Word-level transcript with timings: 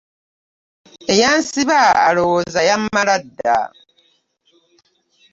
Eyansiba 1.13 1.79
alowooza 2.07 2.61
yammala 2.69 3.15
dda. 3.25 3.57